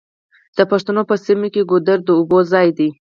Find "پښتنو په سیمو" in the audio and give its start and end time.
0.71-1.47